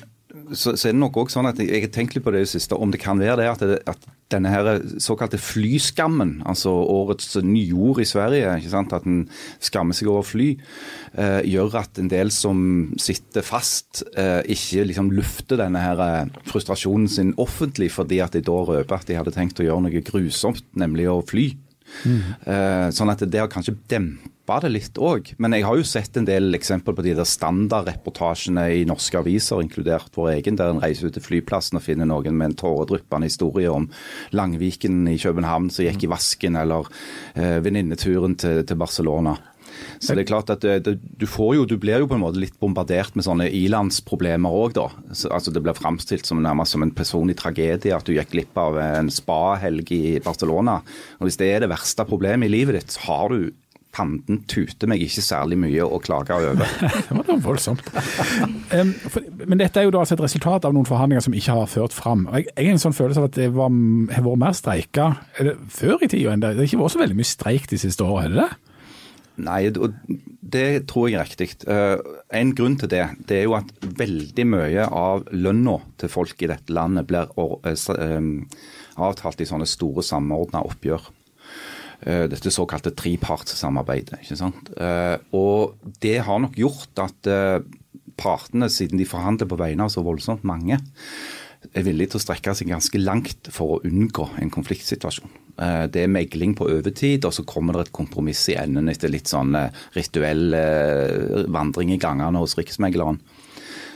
[0.54, 2.44] så, så er det nok også sånn at jeg, jeg har tenkt litt på det
[2.44, 4.70] i det siste, om det kan være det at, det, at denne her
[5.02, 8.96] såkalte flyskammen, altså årets nyord i Sverige, ikke sant?
[8.96, 9.24] at en
[9.64, 10.52] skammer seg over fly,
[11.18, 12.60] eh, gjør at en del som
[13.02, 18.44] sitter fast, eh, ikke liksom lufter denne her eh, frustrasjonen sin offentlig, fordi at de
[18.46, 21.52] da røper at de hadde tenkt å gjøre noe grusomt, nemlig å fly.
[22.06, 23.78] Eh, sånn at det har kanskje
[24.46, 25.34] dempa det litt òg.
[25.40, 29.62] Men jeg har jo sett en del eksempel på de der standardreportasjene i norske aviser,
[29.62, 33.26] inkludert vår egen, der en reiser ut til flyplassen og finner noen med en tåredryppende
[33.26, 33.90] historie om
[34.32, 36.86] Langviken i København som gikk i vasken, eller
[37.34, 39.36] eh, venninneturen til, til Barcelona.
[40.00, 42.40] Så det er klart at det, det, du, jo, du blir jo på en måte
[42.40, 44.86] litt bombardert med sånne ilandsproblemer òg, da.
[45.12, 48.62] Så, altså Det blir framstilt som nærmest som en personlig tragedie at du gikk glipp
[48.62, 50.80] av en spahelg i Barcelona.
[51.20, 53.52] Og Hvis det er det verste problemet i livet ditt, så har du
[53.96, 56.62] fanden tute meg ikke særlig mye å klage over.
[57.08, 57.88] det var voldsomt.
[58.76, 61.58] um, for, men dette er jo da altså et resultat av noen forhandlinger som ikke
[61.58, 62.28] har ført fram.
[62.36, 63.74] Jeg, jeg har en sånn følelse av at det var,
[64.14, 65.10] har vært mer streika
[65.72, 66.56] før i tida enn det.
[66.56, 68.76] Det har ikke vært så veldig mye streik de siste årene, er det det?
[69.46, 69.68] Nei,
[70.56, 71.50] det tror jeg er riktig.
[71.68, 72.00] Uh,
[72.32, 76.50] en grunn til det det er jo at veldig mye av lønna til folk i
[76.52, 77.68] dette landet blir uh,
[78.96, 81.10] avtalt i sånne store samordna oppgjør.
[82.06, 84.20] Eh, dette såkalte trepartssamarbeidet.
[84.22, 84.70] ikke sant?
[84.78, 87.64] Eh, og det har nok gjort at eh,
[88.16, 90.78] partene, siden de forhandler på vegne av så voldsomt mange,
[91.74, 95.32] er villige til å strekke seg ganske langt for å unngå en konfliktsituasjon.
[95.90, 99.32] Det er megling på overtid, og så kommer det et kompromiss i enden etter litt
[99.32, 99.56] sånn
[99.96, 100.54] rituell
[101.50, 103.18] vandring i gangene hos Riksmegleren.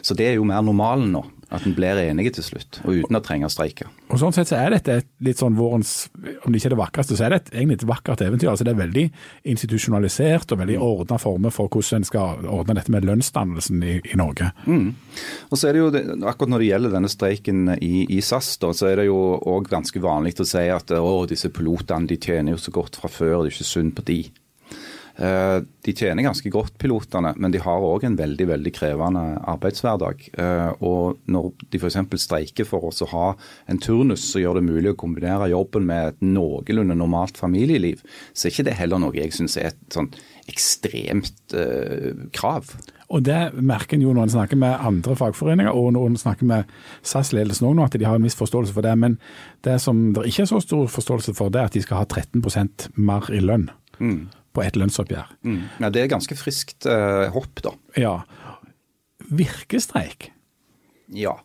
[0.02, 1.24] Så det er jo mer normalen nå.
[1.50, 3.88] At en blir enige til slutt, og uten å trenge å streike.
[4.14, 6.10] Og Sånn sett så er dette litt sånn vårens,
[6.46, 8.52] om det ikke er det vakreste, så er det et, egentlig et vakkert eventyr.
[8.52, 9.06] Altså Det er veldig
[9.50, 10.86] institusjonalisert og veldig mm.
[10.86, 14.52] ordna former for hvordan en skal ordne dette med lønnsdannelsen i, i Norge.
[14.70, 14.92] Mm.
[15.50, 15.90] Og så er det jo,
[16.30, 19.18] Akkurat når det gjelder denne streiken i, i SAS, da, så er det jo
[19.50, 23.10] òg ganske vanlig å si at å, disse pilotene de tjener jo så godt fra
[23.10, 24.20] før, det er ikke synd på de.
[25.20, 30.22] Eh, de tjener ganske godt, pilotene, men de har òg en veldig veldig krevende arbeidshverdag.
[30.40, 31.98] Eh, og Når de f.eks.
[32.24, 33.26] streiker for oss å ha
[33.68, 38.48] en turnus som gjør det mulig å kombinere jobben med et noenlunde normalt familieliv, så
[38.48, 40.08] er ikke det heller noe jeg syns er et sånn
[40.50, 42.72] ekstremt uh, krav.
[43.14, 46.50] Og Det merker en jo når en snakker med andre fagforeninger og når en snakker
[46.50, 46.72] med
[47.04, 48.96] SAS-ledelsen òg at de har en viss forståelse for det.
[48.98, 49.20] Men
[49.68, 52.10] det som det ikke er så stor forståelse for, det er at de skal ha
[52.10, 53.70] 13% mer i lønn.
[54.00, 55.36] Mm på et lønnsoppgjør.
[55.46, 55.62] Mm.
[55.84, 57.74] Ja, det er ganske friskt eh, hopp, da.
[58.00, 58.16] Ja.
[59.30, 60.32] Virkestreik?
[61.14, 61.38] Ja.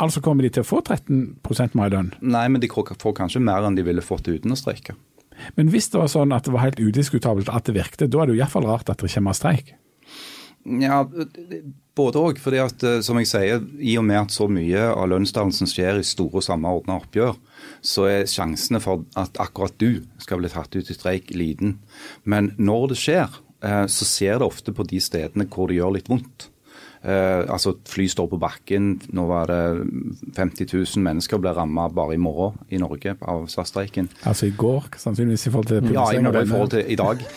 [0.00, 2.14] Altså kommer de til å få 13 mer lønn?
[2.24, 4.96] Nei, men de får kanskje mer enn de ville fått uten å streike.
[5.56, 8.28] Men hvis det var sånn at det var helt udiskutabelt at det virket, da er
[8.28, 9.74] det jo iallfall rart at det kommer streik?
[10.80, 11.02] Ja,
[11.96, 12.38] både òg.
[12.38, 16.00] fordi at, eh, som jeg sier, i og med at så mye av lønnsdannelsen skjer
[16.00, 17.36] i store samordna oppgjør,
[17.82, 21.78] så er sjansene for at akkurat du skal bli tatt ut i streik liten.
[22.24, 23.28] Men når det skjer,
[23.62, 26.48] eh, så ser det ofte på de stedene hvor det gjør litt vondt.
[27.00, 28.90] Eh, altså Fly står på bakken.
[29.16, 29.60] Nå var det
[30.36, 34.10] 50 000 mennesker ble ramma bare i morgen i Norge av SAS-streiken.
[34.28, 37.24] Altså i går, sannsynligvis i forhold til Ja, i forhold til i dag.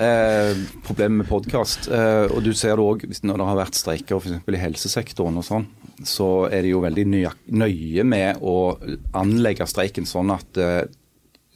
[0.00, 1.88] Eh, problemet med podkast.
[1.92, 4.38] Eh, og du ser det òg når det har vært streiker f.eks.
[4.48, 5.66] i helsesektoren og sånn
[6.06, 8.56] så er de jo veldig nøye med å
[9.18, 10.82] anlegge streiken sånn at eh,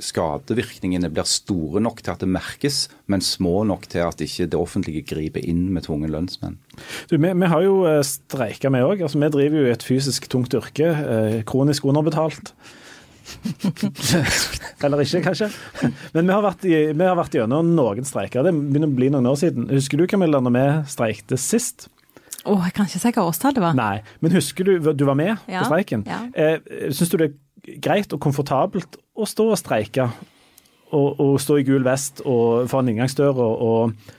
[0.03, 4.59] skadevirkningene blir store nok til at det merkes, men små nok til at ikke det
[4.59, 6.57] offentlige griper inn med tvungen lønnsmenn.
[7.11, 9.05] Du, vi, vi, har jo eh, streika, vi òg.
[9.07, 10.91] Altså, vi driver jo i et fysisk tungt yrke.
[10.91, 12.55] Eh, kronisk underbetalt.
[14.85, 15.49] Eller ikke, kanskje.
[16.13, 18.45] Men vi har, vært i, vi har vært gjennom noen streiker.
[18.45, 19.71] Det begynner å bli noen år siden.
[19.73, 21.89] Husker du Camilla, når vi streikte sist?
[22.45, 23.79] Oh, jeg kan ikke si hva årstall det var.
[23.79, 26.05] Nei, Men husker du du var med ja, på streiken?
[26.09, 26.27] Ja.
[26.35, 30.09] Eh, Syns du det er greit og komfortabelt stå og streike?
[30.95, 34.13] Og, og stå i gul vest og foran inngangsdøra og, og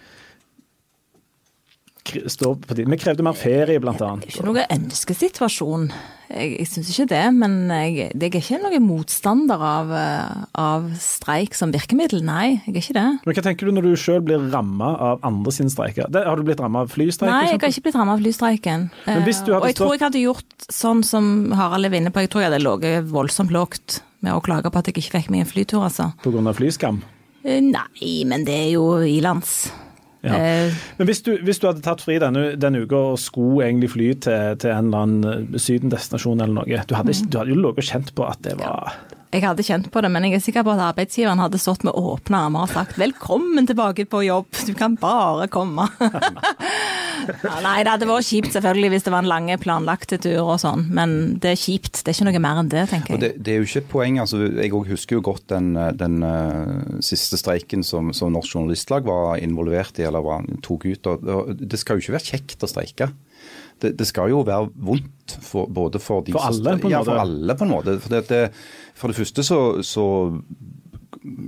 [2.06, 2.86] stå på de.
[2.86, 3.96] Vi krevde mer ferie, bl.a.
[3.96, 5.90] Det er ikke noen ønskesituasjon.
[6.26, 7.24] Jeg, jeg syns ikke det.
[7.38, 12.24] Men jeg, jeg, er ikke noen motstander av, eh, av, streik som virkemiddel.
[12.26, 13.06] Nei, jeg er ikke det.
[13.26, 16.10] Men Hva tenker du når du sjøl blir ramma av andre sine streiker?
[16.16, 17.32] Har du blitt ramma av flystreik?
[17.32, 18.90] Nei, jeg har ikke blitt ramma av flystreiken.
[19.06, 22.46] Eh, og jeg tror jeg hadde gjort sånn som Harald er inne på, jeg tror
[22.46, 25.52] jeg hadde ligget voldsomt lågt med å klage på at jeg ikke fikk meg en
[25.52, 26.10] flytur, altså.
[26.24, 27.04] På grunn av flyskam?
[27.46, 29.68] Eh, nei, men det er jo ilands.
[30.26, 30.38] Ja.
[30.40, 33.92] Eh, Men hvis du, hvis du, hadde tatt fri denne, denne uka og skulle egentlig
[33.94, 37.30] fly til, til en eller annen eh, sydendestinasjon eller noe, du hadde, mm.
[37.30, 38.98] du hadde jo ligget og kjent på at det var
[39.34, 41.98] jeg hadde kjent på det, men jeg er sikker på at arbeidsgiveren hadde stått med
[41.98, 45.88] åpne armer og sagt 'velkommen tilbake på jobb, du kan bare komme'.
[47.44, 50.60] ja, nei, det hadde vært kjipt selvfølgelig hvis det var en lange planlagte tur og
[50.64, 52.04] sånn, men det er kjipt.
[52.04, 53.24] Det er ikke noe mer enn det, tenker jeg.
[53.24, 54.20] Det, det, er jo ikke et poeng.
[54.24, 59.38] altså Jeg husker jo godt den, den uh, siste streiken som, som Norsk Journalistlag var
[59.44, 61.12] involvert i, eller var, tok ut.
[61.12, 63.12] Og, og det skal jo ikke være kjekt å streike
[63.84, 66.94] det, det, skal jo være vondt for, både for de For alle, på en måte?
[66.94, 67.98] Ja, for alle på en måte.
[68.04, 68.42] For det,
[68.96, 70.06] for det første så, så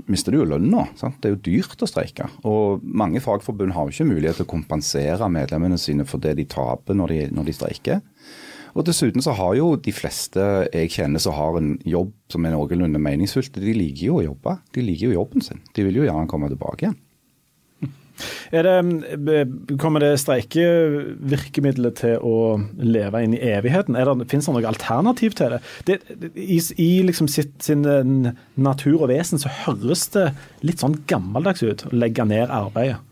[0.10, 0.88] mister du jo lønna.
[0.98, 2.28] Det er jo dyrt å streike.
[2.48, 6.48] Og mange fagforbund har jo ikke mulighet til å kompensere medlemmene sine for det de
[6.50, 8.04] taper når de, når de streiker.
[8.78, 12.54] Og Dessuten så har jo de fleste jeg kjenner som har en jobb som er
[12.54, 14.58] noenlunde meningsfullt, de liker jo å jobbe.
[14.76, 15.64] De liker jo jobben sin.
[15.74, 16.98] De vil jo gjerne komme tilbake igjen.
[18.52, 19.46] Er det,
[19.82, 22.38] kommer det streikevirkemidlet til å
[22.80, 23.98] leve inn i evigheten?
[23.98, 25.62] Er det, finnes noe alternativ til det?
[25.88, 30.30] det I i liksom sitt, sin eh, natur og vesen så høres det
[30.66, 33.04] litt sånn gammeldags ut å legge ned arbeidet.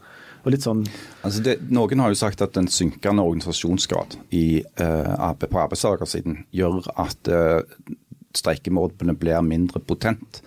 [0.62, 0.84] Sånn
[1.26, 6.86] altså det, Noen har jo sagt at den synkende organisasjonsgrad i, uh, på arbeidstakersiden gjør
[7.02, 7.64] at uh,
[8.40, 10.42] streikemåtene blir mindre potent.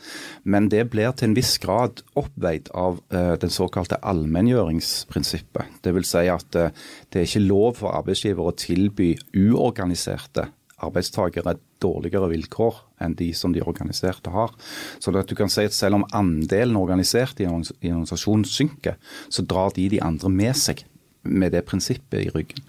[0.44, 5.80] Men det blir til en viss grad oppveid av uh, den såkalte allmenngjøringsprinsippet.
[5.84, 6.12] Dvs.
[6.12, 6.70] Si at uh,
[7.08, 10.48] det er ikke lov for arbeidsgiver å tilby uorganiserte
[10.84, 14.54] arbeidstakere dårligere vilkår enn de som de organiserte har.
[15.02, 18.96] Så du kan si at Selv om andelen organiserte i en organisasjon synker,
[19.28, 20.84] så drar de de andre med seg
[21.22, 22.62] med det prinsippet i ryggen.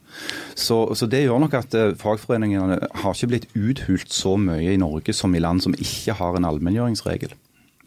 [0.55, 4.79] Så, så, det gjør nok at eh, fagforeningene har ikke blitt uthult så mye i
[4.81, 7.35] Norge som i land som ikke har en allmenngjøringsregel.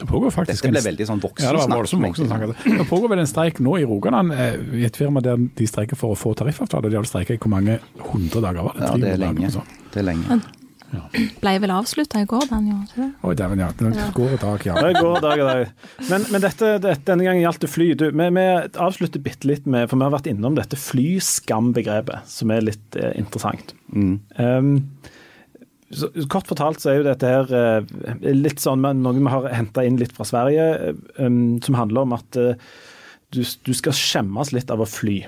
[0.03, 2.31] Det pågår faktisk Dette ble veldig sånn voksensnakk.
[2.42, 5.38] Ja, det, det pågår vel en streik nå i Rogaland eh, i et firma der
[5.38, 6.90] de streiker for å få tariffavtale.
[6.90, 8.66] De har streika i hvor mange hundre dager?
[8.66, 8.88] var det?
[8.88, 9.53] Ja, det er lenge.
[9.92, 10.40] Det er lenge.
[10.92, 11.02] Ja.
[11.40, 13.07] Ble vel avslutta i går, den jo.
[13.24, 13.70] Oi, dæven, ja.
[13.76, 14.74] Det går et dag, ja.
[14.76, 15.70] Det går dag, dag.
[16.11, 17.88] Men, men dette, dette, denne gangen gjaldt det fly.
[17.96, 18.44] Du, vi, vi,
[18.85, 23.14] avslutter bitte litt med For vi har vært innom dette flyskam-begrepet, som er litt eh,
[23.20, 23.72] interessant.
[23.94, 24.14] Mm.
[24.37, 24.72] Um,
[25.92, 29.85] så, kort fortalt så er jo dette her uh, litt sånn noe vi har henta
[29.88, 32.52] inn litt fra Sverige, um, som handler om at uh,
[33.33, 35.22] du, du, skal skjemmes litt av å fly.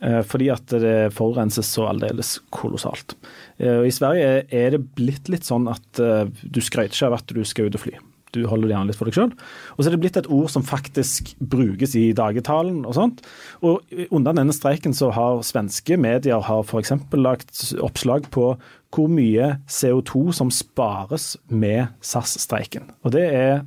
[0.00, 3.16] Uh, fordi at det forurenses så aldeles kolossalt.
[3.60, 7.34] Eh, I Sverige er det blitt litt sånn at eh, du skryter ikke av at
[7.36, 7.98] du skal ut og fly.
[8.32, 9.32] Du holder det gjerne litt for deg sjøl.
[9.74, 13.24] Og så er det blitt et ord som faktisk brukes i dagetalen og sånt.
[13.66, 16.94] Og under denne streiken så har svenske medier har f.eks.
[17.18, 18.52] lagt oppslag på
[18.94, 22.92] hvor mye CO2 som spares med SAS-streiken.
[23.04, 23.62] Og det er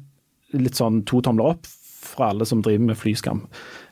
[0.55, 1.67] litt sånn to tomler opp
[2.03, 3.45] fra alle som driver med flyskam.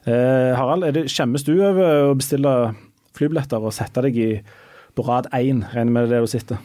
[0.10, 2.52] Eh, Harald, det, skjemmes du over å bestille
[3.18, 4.30] flybilletter og sette deg i
[4.98, 6.62] på rad én, regner med det du sitter?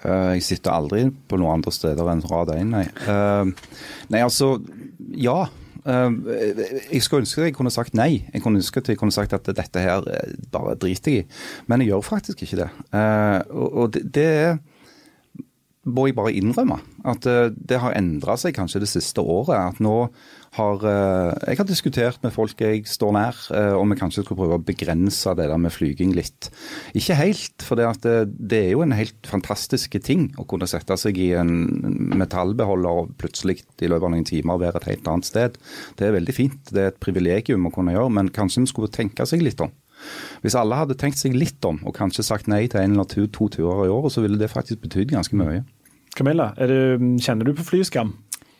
[0.00, 2.86] Uh, jeg sitter aldri på noen andre steder enn rad én, nei.
[3.04, 3.52] Uh,
[4.10, 4.56] nei, altså,
[5.12, 5.44] ja.
[5.84, 6.14] Uh,
[6.88, 8.24] jeg skulle ønske jeg kunne sagt nei.
[8.32, 10.06] Jeg kunne ønske at jeg kunne sagt at dette her
[10.54, 11.40] bare driter jeg i.
[11.70, 12.70] Men jeg gjør faktisk ikke det.
[13.52, 14.52] og, og det, det er
[15.82, 16.78] må jeg bare innrømme.
[17.08, 19.56] At uh, det har endra seg kanskje det siste året.
[19.74, 20.06] At nå
[20.54, 24.38] har uh, Jeg har diskutert med folk jeg står nær, uh, om vi kanskje skal
[24.38, 26.52] prøve å begrense det der med flyging litt.
[26.94, 30.96] Ikke helt, for det, det, det, er jo en helt fantastisk ting å kunne sette
[31.00, 31.52] seg i en
[32.20, 35.58] metallbeholder og plutselig i løpet av noen timer være et helt annet sted.
[35.98, 36.60] Det er veldig fint.
[36.70, 39.72] Det er et privilegium å kunne gjøre, men kanskje vi skulle tenke seg litt om.
[40.42, 43.26] Hvis alle hadde tenkt seg litt om, og kanskje sagt nei til en eller to,
[43.30, 45.62] to turer i året, så ville det faktisk betydd ganske mye.
[46.16, 48.12] Camilla, det, kjenner du på flyskam?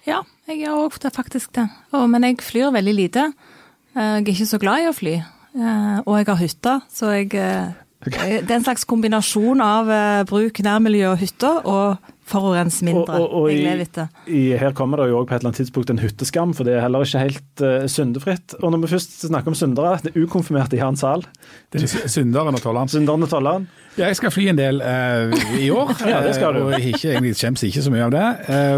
[0.08, 1.68] Ja, jeg gjør òg faktisk det.
[1.94, 3.28] Oh, men jeg flyr veldig lite.
[3.94, 5.14] Jeg er ikke så glad i å fly.
[5.52, 8.40] Eh, og jeg har hytte, så jeg eh, okay.
[8.40, 13.18] Det er en slags kombinasjon av eh, bruk nærmiljø og hytte, og forurense mindre.
[13.18, 14.06] Og, og, og jeg i.
[14.32, 16.76] I, her kommer det jo også på et eller annet tidspunkt en hytteskam, for det
[16.76, 18.56] er heller ikke helt uh, syndefritt.
[18.62, 21.24] Og når vi først snakker om syndere, det er ukonfirmerte i Hans Sal.
[21.72, 22.92] Det er synderen og tolleren.
[22.92, 23.68] Synderen og tolleren.
[23.98, 26.62] Ja, jeg skal fly en del uh, i år, ja, det skal du.
[26.64, 28.28] og ikke, egentlig skjemmes ikke så mye av det.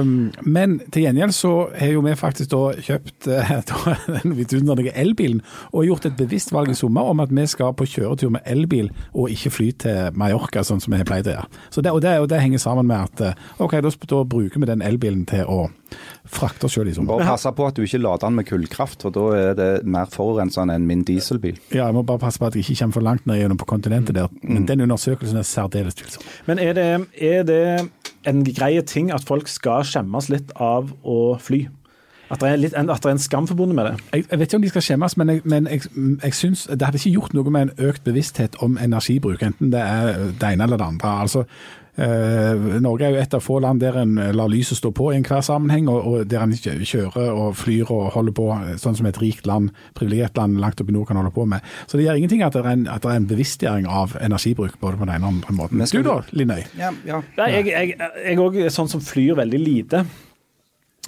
[0.00, 5.44] Um, men til gjengjeld så har jo vi faktisk da kjøpt uh, den vidunderlige elbilen
[5.70, 8.90] og gjort et bevisst valg i sommer om at vi skal på kjøretur med elbil
[9.12, 11.62] og ikke fly til Mallorca, sånn som vi har pleid å gjøre.
[11.70, 14.68] Så det, og, det, og det henger sammen med at OK, da, da bruker vi
[14.70, 15.58] den elbilen til å
[16.24, 17.18] frakte oss sjøl i sommer.
[17.18, 20.10] Bare passe på at du ikke lader den med kullkraft, for da er det mer
[20.12, 21.60] forurensende enn min dieselbil.
[21.74, 23.68] Ja, jeg må bare passe på at jeg ikke kommer for langt ned gjennom på
[23.70, 24.32] kontinentet der.
[24.42, 24.66] Men mm.
[24.70, 26.26] den undersøkelsen er særdeles tvilsom.
[26.48, 26.88] Men er det,
[27.20, 27.62] er det
[28.28, 31.66] en grei ting at folk skal skjemmes litt av å fly?
[32.32, 33.94] At det, litt, at det, er en skam forbundet med det?
[34.14, 35.82] Jeg, jeg vet ikke om de skal skjemmes, men, jeg, men jeg,
[36.22, 39.82] jeg synes det hadde ikke gjort noe med en økt bevissthet om energibruk, enten det
[39.82, 41.12] er det ene eller det andre.
[41.26, 41.44] Altså,
[41.94, 45.44] Norge er jo et av få land der en lar lyset stå på i enhver
[45.46, 48.48] sammenheng, og, der en kjører og flyr og holder på
[48.82, 51.62] sånn som et rikt land, privilegert land langt oppe i nord kan holde på med.
[51.86, 54.98] Så det gjør ingenting at det er en, det er en bevisstgjøring av energibruk både
[54.98, 55.86] på den ene og andre måten.
[55.94, 56.64] Du da, Linnøy?
[56.80, 57.22] Ja, ja.
[57.38, 60.04] Jeg er òg sånn som flyr veldig lite.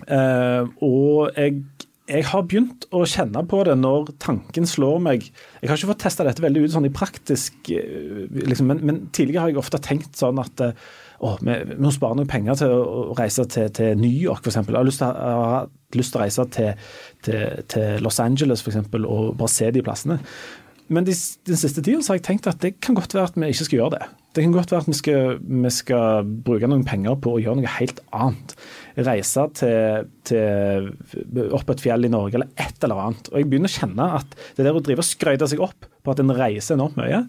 [0.06, 1.62] Uh, og jeg
[2.06, 6.04] jeg har begynt å kjenne på det når tanken slår meg Jeg har ikke fått
[6.04, 9.82] testa dette veldig ut sånn i praktisk eh, liksom, men, men, tidligere har jeg ofte
[9.82, 10.84] tenkt sånn at eh,
[11.18, 14.60] å, vi, må spare noen penger til å reise til, til New York f.eks.
[14.60, 15.66] Jeg har lyst til, har
[15.96, 16.86] lyst til å reise til,
[17.26, 18.78] til, til Los Angeles f.eks.
[19.00, 20.20] og bare se de plassene.
[20.88, 21.16] men de,
[21.48, 23.80] den siste tida har jeg tenkt at det kan godt være at vi ikke skal
[23.80, 24.06] gjøre det.
[24.36, 27.62] Det kan godt være at vi skal, vi skal bruke noen penger på å gjøre
[27.62, 28.52] noe helt annet.
[28.96, 33.28] Reise til, til opp et fjell i Norge eller et eller annet.
[33.32, 36.14] Og jeg begynner å kjenne at det der å drive og skryte seg opp på
[36.14, 37.26] at en reiser enormt mye,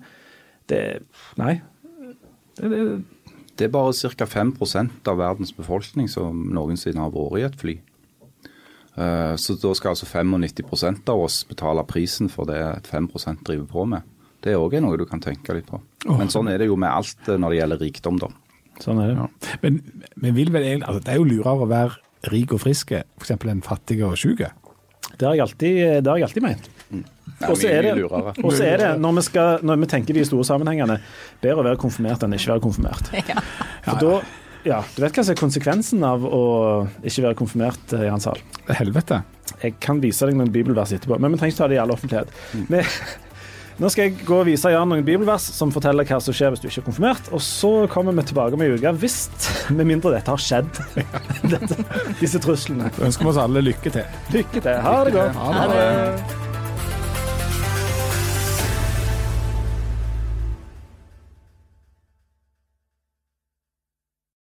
[0.71, 0.81] det
[1.39, 1.57] Nei.
[2.57, 2.81] Det, det,
[3.57, 4.25] Det er bare ca.
[4.29, 4.55] 5
[5.07, 7.77] av verdens befolkning som noensinne har vært i et fly.
[8.97, 13.85] Eh, Så da skal altså 95% av oss betale prisen for det 5% driver på
[13.85, 14.01] med.
[14.41, 15.79] Det er òg noe du kan tenke litt på.
[16.07, 18.29] Men sånn er det jo med alt eh, når det gjelder rikdom, da.
[18.83, 19.17] Sånn er det.
[19.17, 19.57] Ja.
[19.63, 19.81] Men,
[20.15, 23.35] men vil vel egentlig, altså, det er jo lurere å være rik og frisk f.eks.
[23.37, 24.45] enn fattig og syk.
[25.17, 26.65] Det har jeg alltid, det har jeg alltid ment.
[26.87, 27.03] Nei,
[27.51, 28.33] Og så er det, mye lurere.
[28.41, 30.97] og så er det når, vi skal, når vi tenker de store sammenhengene,
[31.43, 33.13] bedre å være konfirmert enn ikke være konfirmert.
[33.31, 33.93] Ja.
[33.93, 34.13] For da,
[34.67, 36.41] ja, Du vet hva som er konsekvensen av å
[37.05, 38.41] ikke være konfirmert, eh, Jan Sahl?
[38.75, 39.21] Helvete.
[39.61, 41.93] Jeg kan vise deg noen bibelvers etterpå, men vi trenger ikke ta det i all
[41.93, 42.33] offentlighet.
[42.67, 42.81] Vi,
[43.77, 46.63] nå skal jeg gå og vise Jan noen bibelvers som forteller hva som skjer hvis
[46.63, 47.29] du ikke er konfirmert.
[47.29, 49.19] Og så kommer vi tilbake om ei uke, hvis
[49.69, 50.81] med mindre dette har skjedd.
[51.53, 51.79] Dette,
[52.21, 52.89] disse truslene.
[52.97, 54.19] Da ønsker vi oss alle lykke til.
[54.33, 54.75] Lykke til.
[54.89, 55.41] Ha det godt.
[55.45, 56.46] Ha det.